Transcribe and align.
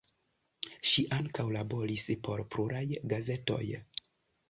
Ŝi 0.91 1.03
ankaŭ 1.17 1.45
laboris 1.57 2.09
por 2.25 2.45
pluraj 2.57 2.85
gazetoj. 3.15 3.65